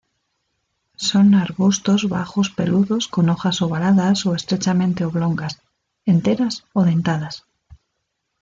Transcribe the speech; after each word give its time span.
Son 0.95 1.35
arbustos 1.35 2.09
bajos 2.09 2.49
peludos 2.49 3.07
con 3.07 3.29
hojas 3.29 3.61
ovaladas 3.61 4.25
o 4.25 4.33
estrechamente 4.33 5.05
oblongas, 5.05 5.61
enteras 6.07 6.63
o 6.73 6.83
dentadas. 6.85 7.45